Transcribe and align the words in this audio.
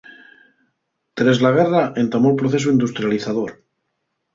Tres 1.21 1.43
la 1.47 1.53
guerra 1.59 1.85
entamó'l 2.07 2.37
procesu 2.43 2.77
industrializador. 2.77 3.59